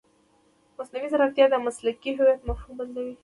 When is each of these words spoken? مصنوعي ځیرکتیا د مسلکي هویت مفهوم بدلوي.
مصنوعي 0.77 1.07
ځیرکتیا 1.13 1.45
د 1.49 1.55
مسلکي 1.65 2.11
هویت 2.17 2.41
مفهوم 2.49 2.73
بدلوي. 2.79 3.15